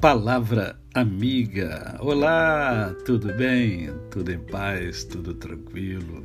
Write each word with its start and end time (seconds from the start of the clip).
Palavra 0.00 0.80
amiga. 0.94 1.98
Olá, 2.00 2.94
tudo 3.04 3.34
bem? 3.34 3.90
Tudo 4.10 4.32
em 4.32 4.38
paz? 4.38 5.04
Tudo 5.04 5.34
tranquilo? 5.34 6.24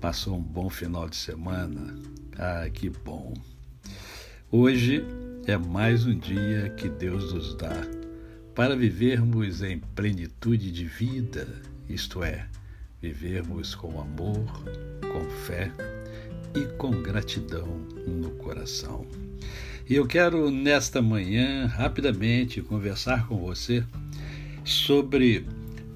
Passou 0.00 0.38
um 0.38 0.42
bom 0.42 0.70
final 0.70 1.06
de 1.10 1.16
semana? 1.16 1.98
Ah, 2.38 2.66
que 2.72 2.88
bom. 2.88 3.34
Hoje 4.50 5.04
é 5.46 5.54
mais 5.58 6.06
um 6.06 6.18
dia 6.18 6.70
que 6.70 6.88
Deus 6.88 7.30
nos 7.30 7.54
dá 7.56 7.82
para 8.54 8.74
vivermos 8.74 9.60
em 9.62 9.80
plenitude 9.80 10.72
de 10.72 10.86
vida, 10.86 11.46
isto 11.86 12.24
é, 12.24 12.48
vivermos 13.02 13.74
com 13.74 14.00
amor, 14.00 14.46
com 15.12 15.28
fé 15.44 15.70
e 16.54 16.64
com 16.78 17.02
gratidão 17.02 17.66
no 18.06 18.30
coração. 18.30 19.06
E 19.86 19.96
eu 19.96 20.06
quero, 20.06 20.50
nesta 20.50 21.02
manhã, 21.02 21.66
rapidamente 21.66 22.62
conversar 22.62 23.28
com 23.28 23.36
você 23.36 23.84
sobre 24.64 25.46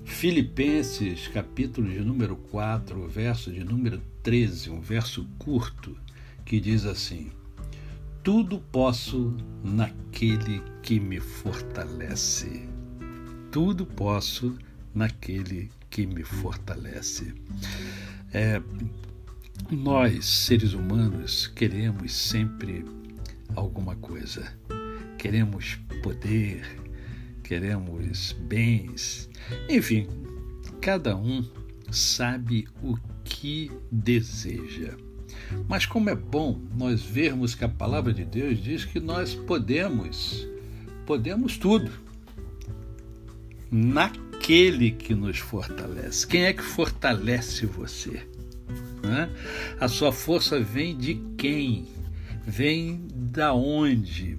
Filipenses, 0.04 1.26
capítulo 1.28 1.90
de 1.90 2.00
número 2.00 2.36
4, 2.36 3.08
verso 3.08 3.50
de 3.50 3.64
número 3.64 3.98
13, 4.22 4.68
um 4.68 4.78
verso 4.78 5.26
curto, 5.38 5.96
que 6.44 6.60
diz 6.60 6.84
assim: 6.84 7.30
Tudo 8.22 8.58
posso 8.70 9.34
naquele 9.64 10.62
que 10.82 11.00
me 11.00 11.18
fortalece. 11.18 12.68
Tudo 13.50 13.86
posso 13.86 14.54
naquele 14.94 15.70
que 15.88 16.06
me 16.06 16.24
fortalece. 16.24 17.34
É, 18.34 18.60
nós, 19.70 20.26
seres 20.26 20.74
humanos, 20.74 21.46
queremos 21.46 22.12
sempre 22.12 22.84
alguma 23.58 23.96
coisa. 23.96 24.52
Queremos 25.18 25.78
poder, 26.02 26.64
queremos 27.42 28.32
bens, 28.32 29.28
enfim, 29.68 30.06
cada 30.80 31.16
um 31.16 31.44
sabe 31.90 32.68
o 32.82 32.96
que 33.24 33.70
deseja. 33.90 34.96
Mas 35.68 35.86
como 35.86 36.10
é 36.10 36.14
bom 36.14 36.60
nós 36.76 37.02
vermos 37.02 37.54
que 37.54 37.64
a 37.64 37.68
palavra 37.68 38.12
de 38.12 38.24
Deus 38.24 38.62
diz 38.62 38.84
que 38.84 39.00
nós 39.00 39.34
podemos, 39.34 40.46
podemos 41.06 41.56
tudo 41.56 41.90
naquele 43.70 44.90
que 44.92 45.14
nos 45.14 45.38
fortalece. 45.38 46.26
Quem 46.26 46.44
é 46.44 46.52
que 46.52 46.62
fortalece 46.62 47.66
você? 47.66 48.26
A 49.80 49.88
sua 49.88 50.12
força 50.12 50.60
vem 50.60 50.96
de 50.96 51.14
quem? 51.36 51.86
Vem 52.48 53.06
da 53.14 53.52
onde? 53.52 54.38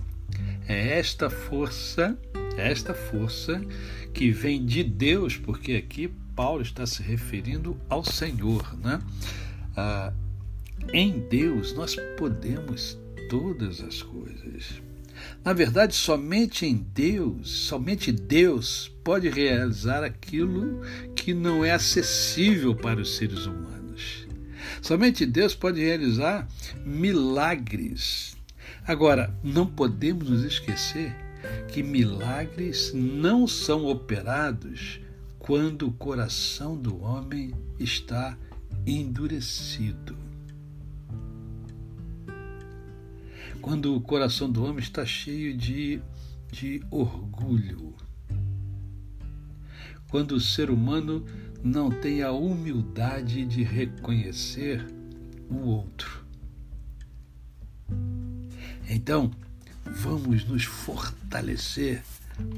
É 0.68 0.98
esta 0.98 1.30
força, 1.30 2.18
é 2.58 2.72
esta 2.72 2.92
força 2.92 3.62
que 4.12 4.32
vem 4.32 4.66
de 4.66 4.84
Deus, 4.84 5.38
porque 5.38 5.74
aqui 5.74 6.12
Paulo 6.36 6.64
está 6.64 6.88
se 6.88 7.04
referindo 7.04 7.80
ao 7.88 8.04
Senhor, 8.04 8.76
né? 8.80 9.00
Ah, 9.78 10.12
em 10.92 11.20
Deus 11.30 11.76
nós 11.76 11.96
podemos 12.18 12.98
todas 13.30 13.80
as 13.80 14.02
coisas. 14.02 14.82
Na 15.46 15.54
verdade, 15.54 15.94
somente 15.94 16.66
em 16.66 16.78
Deus, 16.78 17.48
somente 17.48 18.12
Deus 18.12 18.92
pode 19.04 19.30
realizar 19.30 20.04
aquilo 20.04 20.82
que 21.16 21.32
não 21.32 21.64
é 21.64 21.74
acessível 21.74 22.74
para 22.74 23.00
os 23.00 23.18
seres 23.18 23.46
humanos. 23.46 23.79
Somente 24.82 25.26
Deus 25.26 25.54
pode 25.54 25.82
realizar 25.82 26.48
milagres. 26.86 28.36
Agora, 28.86 29.34
não 29.44 29.66
podemos 29.66 30.30
nos 30.30 30.44
esquecer 30.44 31.16
que 31.68 31.84
milagres 31.84 32.92
não 32.94 33.48
são 33.48 33.86
operados 33.86 35.00
quando 35.38 35.88
o 35.88 35.92
coração 35.92 36.78
do 36.78 37.02
homem 37.02 37.54
está 37.80 38.38
endurecido. 38.86 40.18
Quando 43.62 43.96
o 43.96 44.02
coração 44.02 44.50
do 44.50 44.64
homem 44.64 44.80
está 44.80 45.06
cheio 45.06 45.56
de, 45.56 46.02
de 46.52 46.82
orgulho. 46.90 47.94
Quando 50.10 50.34
o 50.34 50.40
ser 50.40 50.70
humano 50.70 51.26
não 51.64 51.90
tem 51.90 52.24
a 52.24 52.32
humildade 52.32 53.46
de 53.46 53.64
reconhecer 53.64 54.86
o 55.50 55.68
outro. 55.68 56.24
Então, 58.90 59.32
vamos 59.86 60.46
nos 60.46 60.64
fortalecer 60.64 62.04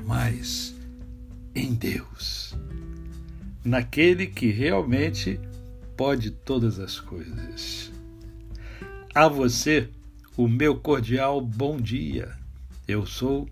mais 0.05 0.73
em 1.53 1.73
Deus, 1.73 2.55
naquele 3.63 4.27
que 4.27 4.49
realmente 4.49 5.39
pode 5.97 6.31
todas 6.31 6.79
as 6.79 6.99
coisas. 6.99 7.91
A 9.13 9.27
você, 9.27 9.89
o 10.37 10.47
meu 10.47 10.75
cordial 10.75 11.41
bom 11.41 11.77
dia. 11.77 12.31
Eu 12.87 13.05
sou 13.05 13.49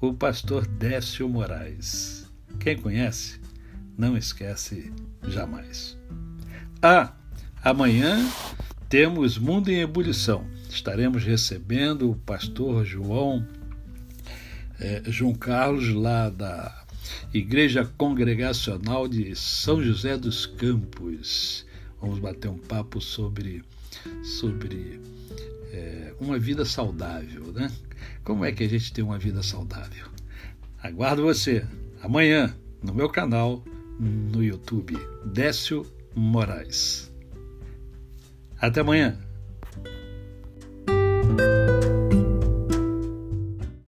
o 0.00 0.14
pastor 0.14 0.66
Décio 0.66 1.28
Moraes. 1.28 2.31
Quem 2.58 2.76
conhece, 2.76 3.40
não 3.96 4.16
esquece 4.16 4.92
jamais. 5.26 5.96
Ah, 6.80 7.12
amanhã 7.62 8.18
temos 8.88 9.38
Mundo 9.38 9.70
em 9.70 9.80
Ebulição. 9.80 10.46
Estaremos 10.68 11.24
recebendo 11.24 12.10
o 12.10 12.16
pastor 12.16 12.84
João, 12.84 13.46
é, 14.80 15.02
João 15.06 15.34
Carlos, 15.34 15.88
lá 15.90 16.28
da 16.28 16.84
Igreja 17.32 17.84
Congregacional 17.96 19.06
de 19.06 19.34
São 19.36 19.82
José 19.82 20.16
dos 20.16 20.46
Campos. 20.46 21.66
Vamos 22.00 22.18
bater 22.18 22.48
um 22.48 22.58
papo 22.58 23.00
sobre, 23.00 23.62
sobre 24.22 25.00
é, 25.72 26.14
uma 26.20 26.38
vida 26.38 26.64
saudável, 26.64 27.52
né? 27.52 27.70
Como 28.24 28.44
é 28.44 28.52
que 28.52 28.64
a 28.64 28.68
gente 28.68 28.92
tem 28.92 29.04
uma 29.04 29.18
vida 29.18 29.42
saudável? 29.42 30.06
Aguardo 30.82 31.22
você 31.22 31.64
amanhã 32.02 32.54
no 32.82 32.92
meu 32.92 33.08
canal 33.08 33.62
no 33.98 34.42
YouTube, 34.42 34.98
Décio 35.24 35.86
Moraes. 36.14 37.12
Até 38.60 38.80
amanhã. 38.80 39.18